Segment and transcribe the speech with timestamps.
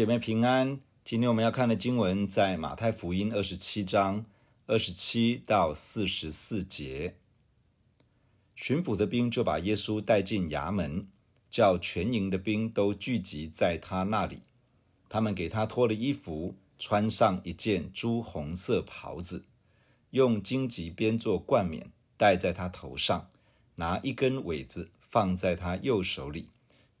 [0.00, 0.80] 姐妹平安。
[1.04, 4.24] 今天我们要看的经文在马太福音二十七章
[4.64, 7.16] 二十七到四十四节。
[8.56, 11.06] 巡抚的兵就把耶稣带进衙门，
[11.50, 14.40] 叫全营的兵都聚集在他那里。
[15.10, 19.44] 他们给他脱了衣服，穿上一件朱红色袍子，
[20.12, 23.28] 用荆棘编做冠冕戴在他头上，
[23.74, 26.48] 拿一根苇子放在他右手里，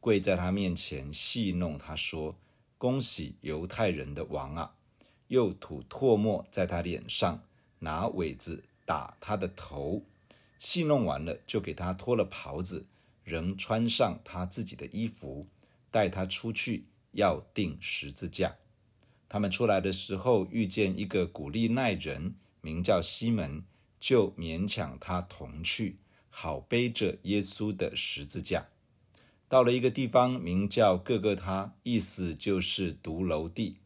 [0.00, 2.36] 跪在他面前戏弄他说。
[2.80, 4.74] 恭喜犹太人的王啊！
[5.28, 7.44] 又吐唾沫在他脸上，
[7.80, 10.06] 拿苇子打他的头。
[10.58, 12.86] 戏弄完了，就给他脱了袍子，
[13.22, 15.46] 仍穿上他自己的衣服，
[15.90, 18.56] 带他出去，要钉十字架。
[19.28, 23.62] 他们出来的时候，遇见一个古利奈人，名叫西门，
[23.98, 25.98] 就勉强他同去，
[26.30, 28.68] 好背着耶稣的十字架。
[29.50, 33.78] 到了一个地方，名叫各各他，意思就是独楼地。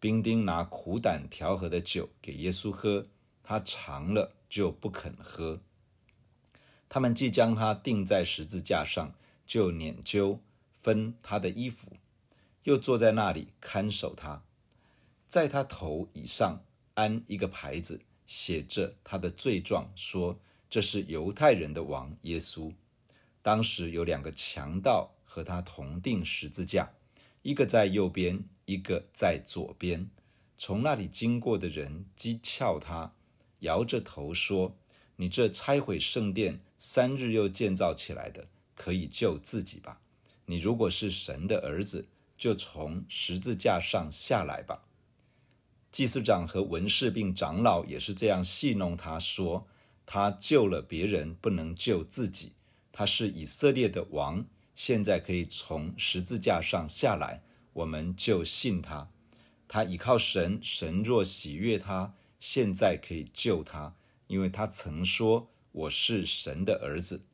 [0.00, 3.06] 兵丁拿苦胆调和的酒给耶稣喝，
[3.44, 5.60] 他尝了就不肯喝。
[6.88, 9.14] 他们即将他钉在十字架上，
[9.46, 10.40] 就拈阄
[10.80, 11.92] 分他的衣服，
[12.64, 14.42] 又坐在那里看守他。
[15.28, 22.74] 在他头以上安一个牌子，写着他的罪状，说这是犹太人的王耶稣。
[23.46, 26.94] 当时有两个强盗和他同钉十字架，
[27.42, 30.10] 一个在右边，一个在左边。
[30.58, 33.14] 从那里经过的人讥诮他，
[33.60, 34.76] 摇着头说
[35.14, 40.00] ：“你这拆毁圣殿，三日又建造起来的，可以救自己吧？
[40.46, 44.82] 你如果是神的儿子，就从十字架上下来吧。”
[45.92, 49.68] 祭司长和文士并长老也是这样戏弄他，说
[50.04, 52.54] ：“他救了别人，不能救自己。”
[52.98, 57.42] 他是以色列的王，现在可以从十字架上下来，
[57.74, 59.10] 我们就信他。
[59.68, 63.94] 他倚靠神，神若喜悦他，现在可以救他，
[64.28, 67.26] 因为他曾说我是神的儿子。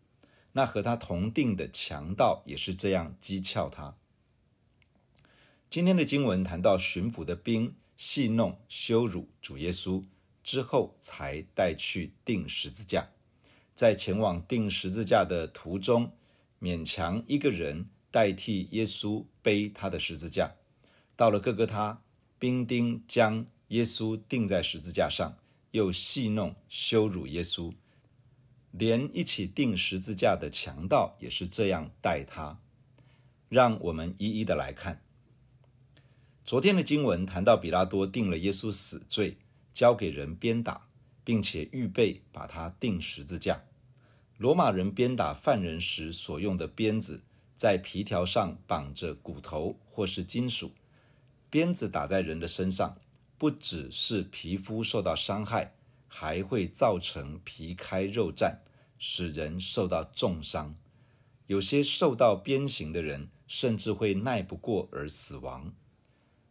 [0.55, 3.95] 那和他同钉的强盗也是这样讥诮他。
[5.71, 10.03] 今天的经文谈到巡抚的兵戏弄羞辱主耶稣
[10.43, 13.12] 之后，才带去钉十字架。
[13.75, 16.12] 在前往钉十字架的途中，
[16.60, 20.55] 勉强一个人代替耶稣背他的十字架。
[21.16, 22.03] 到了各各他，
[22.38, 25.37] 兵丁将耶稣钉在十字架上，
[25.71, 27.72] 又戏弄羞辱耶稣。
[28.71, 32.59] 连一起钉十字架的强盗也是这样待他。
[33.49, 35.03] 让我们一一的来看。
[36.43, 39.37] 昨天的经文谈到，比拉多定了耶稣死罪，
[39.75, 40.89] 交给人鞭打。
[41.25, 43.62] 并且预备把他钉十字架。
[44.38, 47.22] 罗马人鞭打犯人时所用的鞭子，
[47.56, 50.72] 在皮条上绑着骨头或是金属。
[51.49, 52.99] 鞭子打在人的身上，
[53.38, 55.75] 不只是皮肤受到伤害，
[56.09, 58.56] 还会造成皮开肉绽，
[58.99, 60.75] 使人受到重伤。
[61.47, 65.75] 有些受到鞭刑的人，甚至会耐不过而死亡。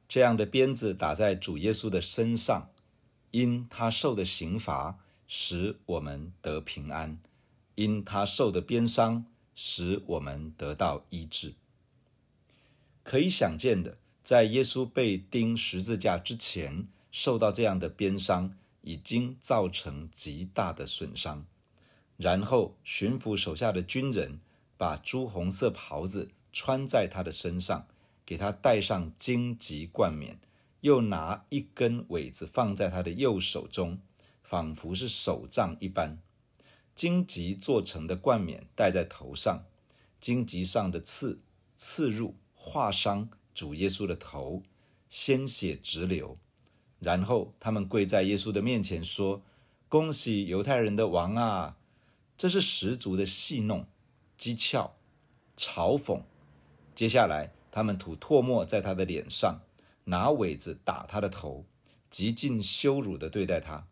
[0.07, 2.70] 这样的鞭子打在主耶稣的身上。
[3.31, 7.17] 因他受的刑罚，使我们得平安；
[7.75, 9.25] 因他受的鞭伤，
[9.55, 11.55] 使我们得到医治。
[13.03, 21.45] 可以想见的，在耶稣被钉十字架之前，受到这样的鞭伤，已经造成极大的损伤。
[22.17, 24.39] 然后，巡抚手下的军人
[24.77, 27.87] 把朱红色袍子穿在他的身上，
[28.23, 30.39] 给他戴上荆棘冠冕。
[30.81, 33.99] 又拿一根苇子放在他的右手中，
[34.43, 36.19] 仿佛是手杖一般。
[36.93, 39.63] 荆棘做成的冠冕戴在头上，
[40.19, 41.39] 荆棘上的刺
[41.77, 44.61] 刺入划伤主耶稣的头，
[45.09, 46.37] 鲜血直流。
[46.99, 49.41] 然后他们跪在耶稣的面前说
[49.89, 51.77] ：“恭喜犹太人的王啊！”
[52.37, 53.87] 这是十足的戏弄、
[54.37, 54.91] 讥诮、
[55.55, 56.21] 嘲讽。
[56.93, 59.61] 接下来他们吐唾沫在他的脸上。
[60.05, 61.65] 拿苇子打他的头，
[62.09, 63.87] 极尽羞辱地对待他。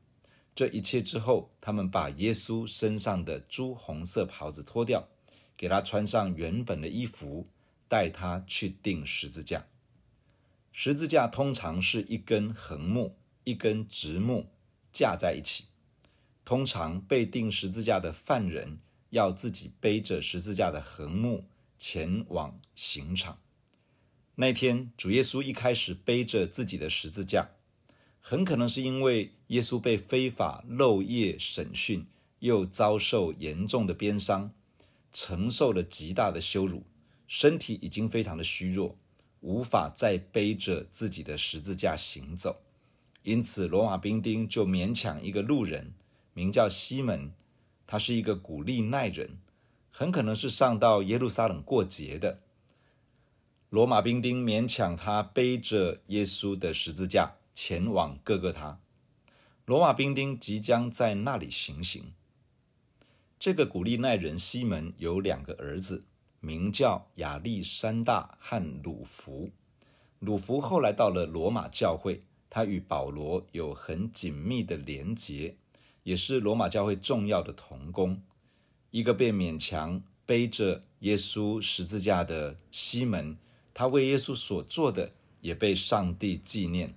[0.55, 5.07] 这一切之后，他们把耶稣身上的朱红色袍子脱掉，
[5.55, 7.47] 给他穿上原本的衣服，
[7.87, 9.67] 带他去钉十字架。
[10.73, 14.47] 十字架通常是一根横木、一根直木
[14.91, 15.65] 架在一起。
[16.43, 18.79] 通常被钉十字架的犯人
[19.11, 21.45] 要自己背着十字架的横木
[21.77, 23.39] 前往刑场。
[24.41, 27.49] 那天，主耶稣一开始背着自己的十字架，
[28.21, 32.07] 很可能是因为耶稣被非法漏夜审讯，
[32.39, 34.53] 又遭受严重的鞭伤，
[35.11, 36.83] 承受了极大的羞辱，
[37.27, 38.97] 身体已经非常的虚弱，
[39.41, 42.61] 无法再背着自己的十字架行走，
[43.23, 45.93] 因此罗马兵丁就勉强一个路人，
[46.33, 47.33] 名叫西门，
[47.85, 49.39] 他是一个古利奈人，
[49.91, 52.39] 很可能是上到耶路撒冷过节的。
[53.69, 58.79] 罗马兵丁勉强他背着耶稣的十字架前往各各他。
[59.65, 62.13] 罗马兵丁即将在那里行刑。
[63.39, 66.05] 这个古利奈人西门有两个儿子。
[66.41, 69.51] 名叫亚历山大和鲁弗。
[70.19, 75.57] 鲁弗后来到了罗马教会，他与保罗有很紧密的连结，
[76.03, 78.21] 也是罗马教会重要的同工。
[78.91, 83.37] 一个被勉强背着耶稣十字架的西门，
[83.73, 86.95] 他为耶稣所做的也被上帝纪念，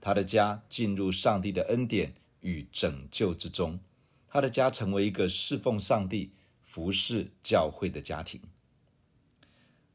[0.00, 3.80] 他的家进入上帝的恩典与拯救之中，
[4.28, 6.32] 他的家成为一个侍奉上帝、
[6.62, 8.40] 服侍教会的家庭。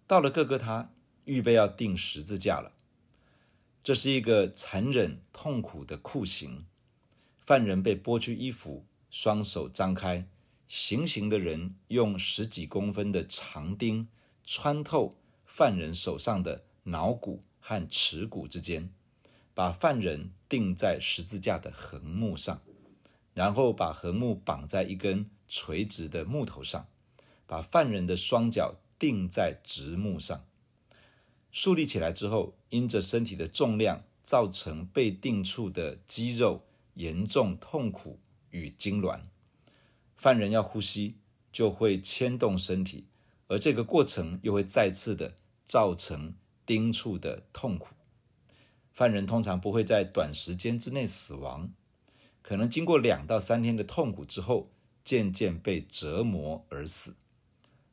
[0.05, 0.93] 到了各各他，
[1.25, 2.73] 预备要钉十字架了。
[3.83, 6.65] 这是一个残忍痛苦的酷刑，
[7.41, 10.27] 犯人被剥去衣服，双手张开，
[10.67, 14.09] 行刑的人用十几公分的长钉
[14.43, 15.17] 穿透
[15.57, 18.91] 犯人手上的脑骨和耻骨之间，
[19.55, 22.61] 把犯人钉在十字架的横木上，
[23.33, 26.87] 然后把横木绑在一根垂直的木头上，
[27.47, 28.75] 把犯人的双脚。
[28.99, 30.45] 钉在直木上，
[31.51, 38.19] 竖立起来之后，因着身体的重量，造成被钉处的肌肉严重痛苦
[38.51, 39.21] 与痉挛。
[40.15, 41.17] 犯人要呼吸，
[41.51, 43.05] 就会牵动身体，
[43.47, 45.35] 而这个过程又会再次的
[45.67, 46.33] 造成
[46.65, 47.89] 钉处的痛苦。
[48.93, 51.69] 犯人通常不会在短时间之内死亡，
[52.41, 54.71] 可能经过两到三天的痛苦之后，
[55.03, 57.15] 渐渐被折磨而死。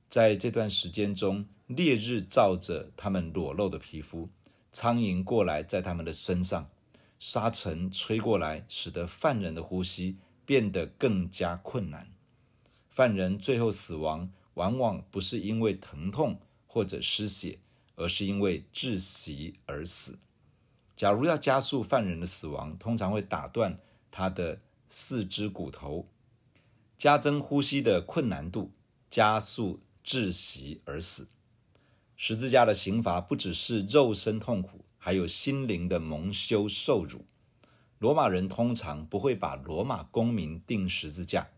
[0.09, 4.31] 在这段时间中，烈日照着他们裸露的皮肤，
[4.73, 6.71] 苍蝇过来在他们的身上，
[7.19, 10.17] 沙尘吹过来，使得犯人的呼吸
[10.47, 12.13] 变得更加困难。
[12.89, 16.41] 犯人最后死亡，往往不是因为疼痛
[16.75, 17.61] 或者失血，
[17.95, 20.19] 而是因为窒息而死。
[20.97, 23.79] 假如要加速犯人的死亡，通常会打断
[24.11, 26.09] 他的四肢骨头，
[26.99, 28.73] 加增呼吸的困难度，
[29.09, 29.79] 加速。
[30.07, 31.29] 窒息而死。
[32.15, 37.25] 十字架的刑罚不只是肉身痛苦，还有心灵的蒙羞受辱。
[37.99, 41.49] 罗马人通常不会把罗马公民钉十字架，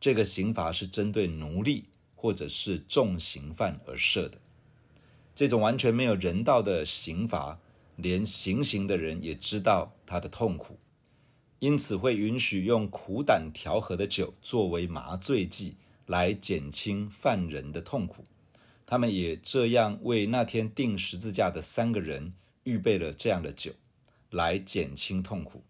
[0.00, 4.40] 这个刑罚是针对奴隶或者是重刑犯而设的。
[5.34, 7.58] 这种完全没有人道的刑罚，
[7.96, 10.78] 连行刑的人也知道他的痛苦，
[11.58, 15.76] 因此会允许用苦胆调和的酒作为麻醉剂。
[16.06, 18.26] 来减轻犯人的痛苦，
[18.84, 22.34] 他们也这样为那天钉十字架的三个人
[22.64, 23.72] 预备了这样的酒，
[24.28, 25.64] 来减轻痛苦。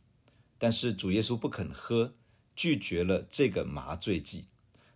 [0.59, 2.15] 但是主耶稣不肯喝，
[2.57, 4.47] 拒绝了这个麻醉剂。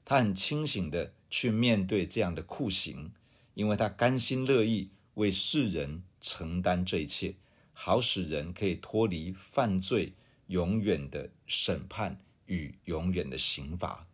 [0.04, 3.12] 他很清醒地去面对这样的酷刑，
[3.58, 7.34] 因为他甘心乐意为世人承担这一切，
[7.72, 10.12] 好使人可以脱离犯罪
[10.46, 14.06] 永远的审判与永远的刑罚。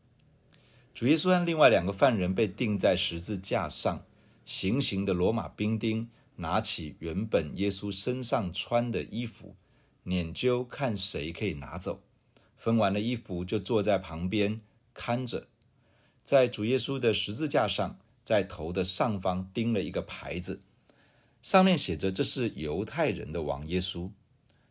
[0.94, 4.06] 主耶稣和另外两个犯人被钉在十字架上，
[4.46, 9.56] 行刑的罗马兵丁拿起原本耶稣身上穿的衣服，
[10.04, 12.02] 捻阄看谁可以拿走。
[12.56, 14.62] 分完了衣服，就坐在旁边
[14.94, 15.48] 看着。
[16.22, 20.60] 在主耶稣的十字架上，在头的上方钉了一个牌子，
[21.42, 24.10] 上面写着：“这是犹太人的王耶稣。”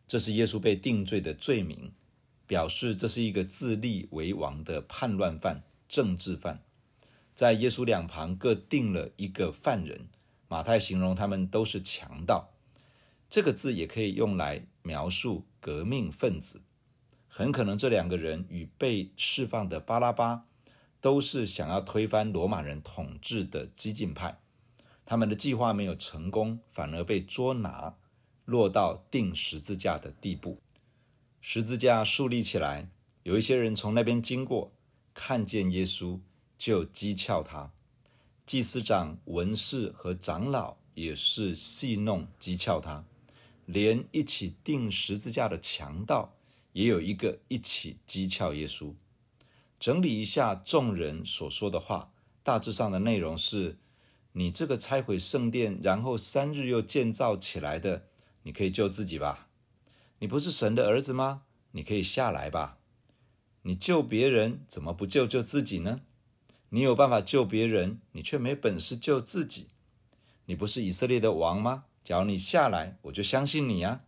[0.06, 1.92] 这是耶稣被定罪的罪名，
[2.46, 5.62] 表示这是一个自立为王的叛乱犯。
[5.86, 6.62] 政治犯，
[7.34, 10.08] 在耶稣两旁各定了一个犯人。
[10.48, 12.52] 马太形容他们都是强盗，
[13.30, 16.62] 这个字也可以用来描述革命分子。
[17.28, 20.46] 很可能这两个人与被释放的巴拉巴
[21.04, 24.40] 都是想要推翻罗马人统治的激进派。
[25.04, 27.98] 他们的计划没有成功，反而被捉拿，
[28.46, 30.62] 落到钉十字架的地步。
[31.42, 32.88] 十字架竖立起来，
[33.22, 34.72] 有一些人从那边经过。
[35.12, 36.18] 看见耶稣
[36.56, 37.70] 就讥诮他，
[38.46, 43.04] 祭司长、文士和长老也是戏弄讥诮他，
[43.66, 46.34] 连一起钉十字架的强盗
[46.72, 48.94] 也有一个一起讥诮耶稣。
[49.84, 52.10] 整理一下众人所说的话，
[52.42, 53.76] 大致上的内容是：
[54.32, 58.06] 你这个拆毁圣殿，然后三日又建造起来的，
[58.44, 59.50] 你可以救自己吧？
[60.20, 61.42] 你不是神的儿子吗？
[61.72, 62.78] 你可以下来吧？
[63.60, 66.00] 你救别人，怎么不救救自己呢？
[66.70, 69.68] 你有办法救别人，你却没本事救自己。
[70.46, 71.84] 你不是以色列的王吗？
[72.02, 74.04] 假如你下来，我就相信你啊！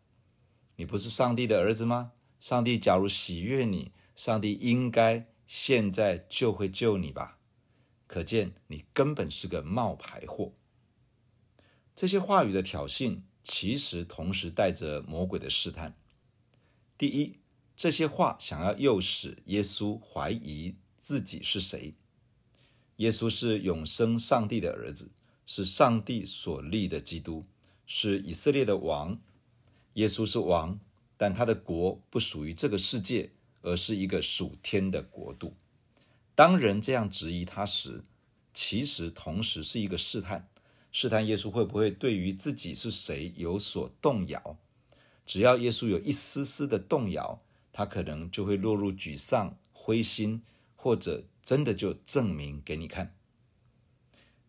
[0.77, 2.13] 你不是上帝的儿子吗？
[2.41, 7.39] 上帝假如喜悦你，上帝应该现在就会救你吧？
[8.07, 10.53] 可见你根本是个冒牌货。
[11.95, 15.97] 这些话语的挑衅，其实同时带着魔鬼的试探。
[16.99, 17.39] 第一，
[17.77, 21.95] 这些话想要诱使耶稣怀疑自己是谁。
[22.97, 25.11] 耶稣是永生上帝的儿子，
[25.45, 27.45] 是上帝所立的基督，
[27.87, 29.21] 是以色列的王。
[29.95, 30.79] 耶稣是王，
[31.17, 33.33] 但他的国不属于这个世界，
[33.67, 35.57] 而是一个属天的国度。
[36.37, 38.05] 当人这样质疑他时，
[38.55, 40.49] 其实同时是一个试探。
[40.93, 44.57] 试探耶稣会不会对于自己是谁有所动摇？
[45.27, 47.43] 只要耶稣有一丝丝的动摇，
[47.73, 50.43] 他可能就会落入沮丧、灰心，
[50.77, 53.15] 或者真的就证明给你看。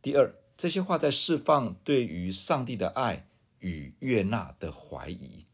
[0.01, 3.27] 第二，这些话在释放对于上帝的爱
[3.59, 5.45] 与悦纳的怀疑。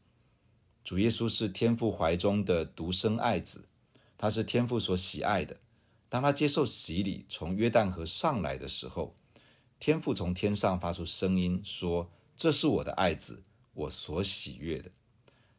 [0.84, 3.70] 主耶稣是天父怀中的独生爱子，
[4.18, 5.58] 他是天父所喜爱的。
[6.10, 9.16] 当他接受洗礼，从约旦河上来的时候，
[9.80, 14.92] 天父从天上发出声音说：“这是我的爱子，我所喜悦的。”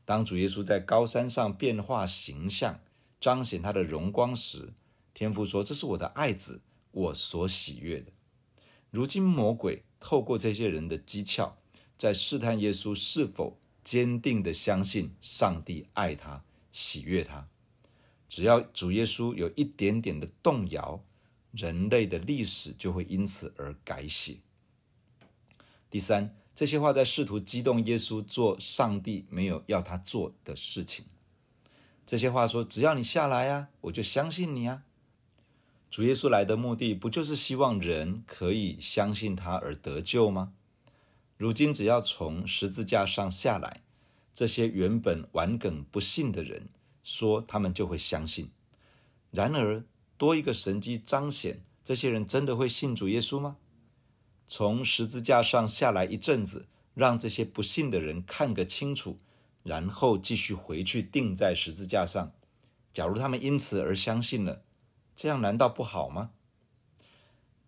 [0.04, 2.81] 当主耶稣在高山上变化形象，
[3.19, 4.75] 彰显他的荣光时，
[5.14, 8.12] 天父说：“这是我的爱子，我所喜悦的。”
[8.93, 11.54] 如今魔鬼透过这些人的讥诮，
[11.97, 17.47] 在试探耶稣是否坚定的相信上帝爱他、喜悦他。
[18.29, 21.05] 只要主耶稣有一点点的动摇，
[21.53, 24.38] 人类的历史就会因此而改写。
[25.88, 31.05] 第三，这些话在试图激动耶稣做上帝没有要他做的事情。
[32.05, 34.83] 这些话说：“只要你下来啊，我就相信你啊。”
[35.88, 40.53] 主耶稣来的目的不就是希望人可以相信他而得救吗？
[41.37, 43.83] 如今只要从十字架上下来，
[44.33, 46.69] 这些原本顽梗不信的人
[47.03, 48.50] 说他们就会相信。
[49.31, 49.85] 然而，
[50.17, 53.57] 多一个神迹彰显，这些人真的会信主耶稣吗？
[54.47, 59.19] 从十字架上下来一阵子，让这些不信的人看个清楚，
[59.64, 62.33] 然后继续回去钉在十字架上。
[62.93, 64.62] 假如他们因此而相信了，
[65.17, 66.31] 这样难道不好吗？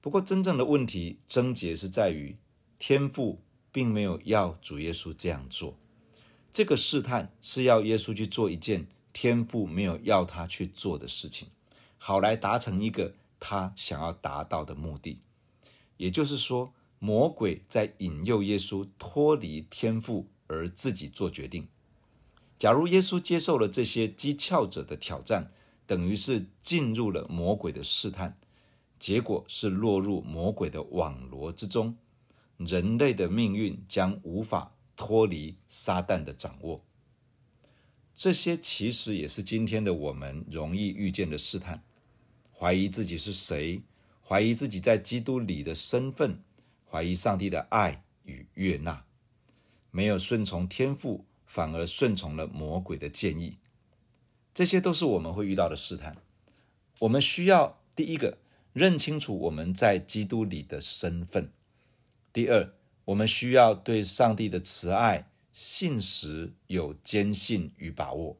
[0.01, 2.37] 不过，真正的问题症结是在于，
[2.79, 3.41] 天父
[3.77, 5.77] 并没有要主耶稣这样做。
[6.51, 11.49] 这个试探是要耶稣去做一件天父没有要他去做的事情。
[11.99, 15.21] 好来达成一个他想要达到的目的，
[15.99, 21.69] 也就是说，魔鬼在引诱耶稣脱离天父而自己做决定。
[22.59, 25.53] 假如耶稣接受了这些讥诮者的挑战，
[25.87, 28.39] 等于是进入了魔鬼的试探，
[28.99, 31.95] 结果是落入魔鬼的网罗之中，
[32.59, 36.85] 人类的命运将无法脱离撒旦的掌握。
[38.15, 41.83] 这些其实也是今天的我们容易遇见的试探：
[42.51, 43.83] 怀疑自己是谁，
[44.27, 46.41] 怀疑自己在基督里的身份，
[46.91, 49.05] 怀疑上帝的爱与悦纳，
[49.91, 53.59] 没有顺从天父，反而顺从了魔鬼的建议。
[54.55, 56.17] 这些都是我们会遇到的试探。
[57.01, 58.39] 我们需要第一个
[58.73, 61.51] 认清楚我们在基督里的身份；
[62.37, 62.71] 第二，
[63.07, 65.31] 我们需要对上帝的慈爱。
[65.55, 68.37] 信实有坚信与把握。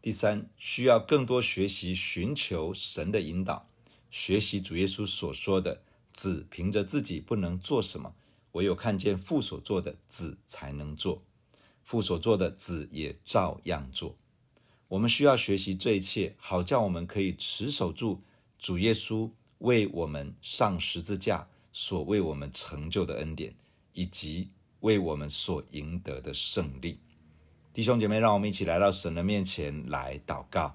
[0.00, 3.68] 第三，需要更多学习寻求神的引导，
[4.12, 5.82] 学习主耶稣所说的
[6.14, 8.14] ：“子凭着自己不能做什么，
[8.52, 11.24] 唯有看见父所做的，子才能做。
[11.82, 14.16] 父所做的，子也照样做。”
[14.86, 18.20] 我们需要学习这一切，好叫我们可以持守住
[18.56, 23.54] 主耶稣为我们上十字架所为我们成就的恩典，
[23.92, 24.50] 以及。
[24.80, 27.00] 为我们所赢得的胜利，
[27.70, 30.74] 弟兄姐妹，让我们一起来到神的面前来祷告。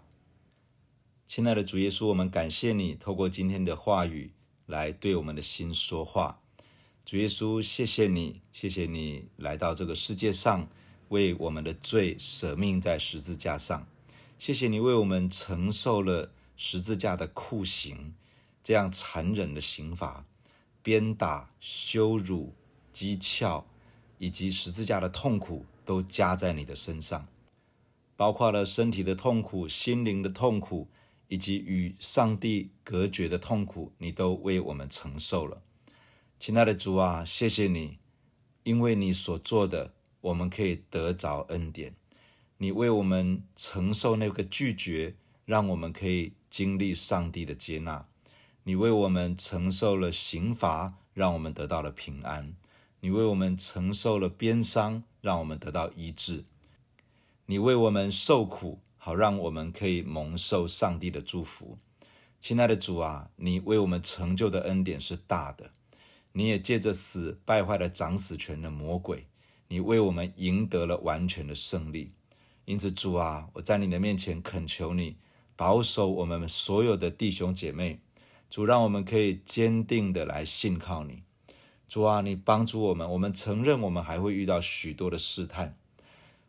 [1.26, 4.32] 亲爱的主耶稣，我们感谢你透过今天的话语
[4.68, 6.40] 来对我们的心说话。
[7.04, 10.70] 主耶稣，谢谢你，谢谢你来到这个世界上，
[11.10, 13.88] 为我们的罪舍命在十字架上。
[14.38, 18.14] 谢谢你为我们承受了十字架的酷刑，
[18.62, 20.28] 这样残忍的刑罚，
[20.86, 22.54] 鞭打、羞辱、
[22.94, 23.64] 讥诮。
[24.18, 27.28] 以及十字架的痛苦都加在你的身上，
[28.16, 30.88] 包括了身体的痛苦、心灵的痛苦，
[31.28, 35.62] 以及与上帝隔绝的痛苦，你都为我们承受了。
[36.40, 37.98] 亲爱的主啊，谢谢你，
[38.64, 41.94] 因为你所做的，我们可以得着恩典。
[42.58, 48.08] 你为我们承受那个拒绝，让我们可以经历上帝的接纳。
[48.68, 52.56] 你为我们承受了刑罚，让我们得到了平安。
[53.02, 56.46] 你为我们承受了鞭伤，让我们得到医治；
[57.46, 61.78] 你为我们受苦，好让我们可以蒙受上帝的祝福。
[62.42, 65.70] 亲爱的主啊，你为我们成就的恩典是大的。
[66.32, 69.28] 你也借着死败坏了掌死权的魔鬼，
[69.68, 72.14] 你为我们赢得了完全的胜利。
[72.66, 75.18] 因此，主啊，我在你的面前恳求你
[75.56, 78.00] 保守我们所有的弟兄姐妹。
[78.50, 81.24] 主，让我们可以坚定的来信靠你。
[81.88, 83.10] 主啊，你帮助我们。
[83.12, 85.78] 我们承认我们还会遇到许多的试探，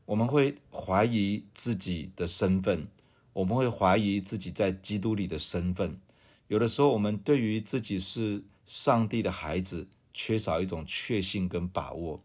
[0.06, 2.88] 我们会怀疑自己的身份，
[3.34, 6.00] 我们会怀疑自己在基督里的身份。
[6.48, 12.22] 有的时候，我们对于自己是上帝的孩子，缺少一种确信跟把握。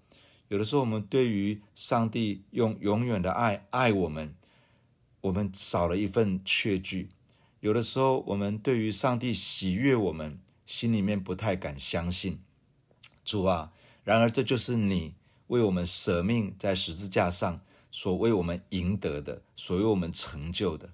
[0.47, 4.35] 有的时候，我们对于上帝用永远的爱爱我们，
[5.21, 7.09] 我们少了一份确据。
[7.61, 12.39] 有的时候，我们对于上帝喜悦我们，心里面不太敢相信。
[13.23, 13.71] 主啊，
[14.03, 15.13] 然而这就是你
[15.45, 20.89] 为我们舍命在十字架上所为我们赢得的，所为我们成就的。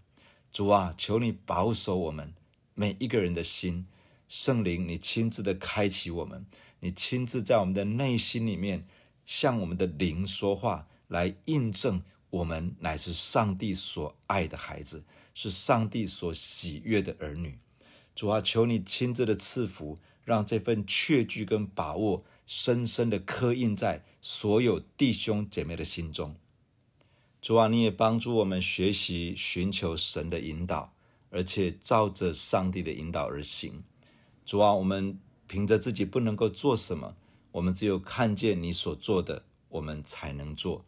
[0.51, 2.33] 主啊，求你保守我们
[2.73, 3.85] 每一个人的心。
[4.27, 6.45] 圣灵，你亲自的开启我们，
[6.81, 8.85] 你亲自在我们的内心里面
[9.25, 15.05] 向我们的灵说话，来印证我们乃是上帝所爱的孩子，
[15.37, 17.59] 是上帝所喜悦的儿女。
[18.15, 26.35] 主啊，求你亲自的赐福，让这份确据跟把握深深的刻印在所有弟兄姐妹的心中。
[27.39, 30.95] 主啊，你也帮助我们学习寻求神的引导，
[31.29, 33.83] 而且照着上帝的引导而行。
[34.43, 37.15] 主啊，我们凭着自己不能够做什么，
[37.51, 40.83] 我们只有看见你所做的，我们才能做。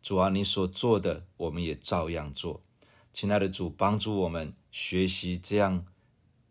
[0.00, 2.62] 主啊，你所做的，我们也照样做。
[3.12, 5.84] 亲爱的主，帮助我们学习这样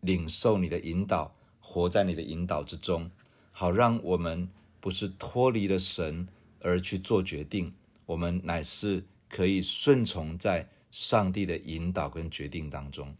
[0.00, 3.10] 领受你的引导，活在你的引导之中，
[3.50, 4.48] 好让我们
[4.80, 6.28] 不是脱离了神
[6.60, 7.74] 而去做决定，
[8.06, 13.14] 我们乃是可以顺从在上帝的引导跟决定当中。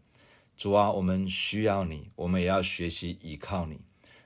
[0.55, 3.81] 主啊，我们需要你，我们也要学习依靠你。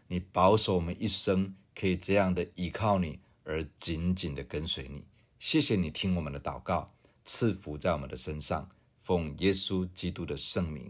[0.08, 5.06] 你保守我们一生，可以这样的依靠你，而紧紧的跟随你。
[5.39, 6.91] 谢谢你听我们的祷告，
[7.23, 8.69] 赐福在我们的身上。
[9.05, 10.81] 奉耶稣基督的圣名，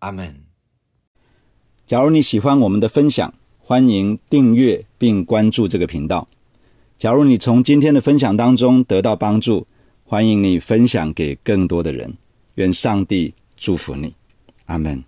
[0.00, 0.44] 阿门。
[1.86, 6.28] 假如你喜欢我们的分享，欢迎订阅并关注这个频道。
[6.98, 9.66] 假如你从今天的分享当中得到帮助，
[10.04, 12.12] 欢迎你分享给更多的人。
[12.56, 14.14] 愿上帝祝福你。
[14.66, 15.02] 阿门。